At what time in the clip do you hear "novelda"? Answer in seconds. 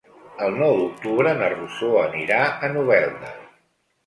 2.79-3.31